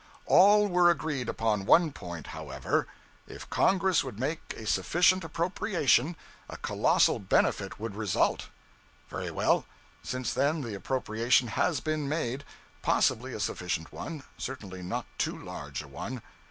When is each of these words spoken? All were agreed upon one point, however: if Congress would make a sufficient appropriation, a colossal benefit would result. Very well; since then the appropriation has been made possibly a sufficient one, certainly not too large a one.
All 0.25 0.67
were 0.67 0.89
agreed 0.89 1.29
upon 1.29 1.63
one 1.67 1.91
point, 1.91 2.25
however: 2.33 2.87
if 3.27 3.47
Congress 3.51 4.03
would 4.03 4.19
make 4.19 4.55
a 4.57 4.65
sufficient 4.65 5.23
appropriation, 5.23 6.15
a 6.49 6.57
colossal 6.57 7.19
benefit 7.19 7.79
would 7.79 7.93
result. 7.93 8.49
Very 9.09 9.29
well; 9.29 9.67
since 10.01 10.33
then 10.33 10.61
the 10.61 10.73
appropriation 10.73 11.49
has 11.49 11.81
been 11.81 12.09
made 12.09 12.43
possibly 12.81 13.31
a 13.33 13.39
sufficient 13.39 13.93
one, 13.93 14.23
certainly 14.39 14.81
not 14.81 15.05
too 15.19 15.37
large 15.37 15.83
a 15.83 15.87
one. 15.87 16.23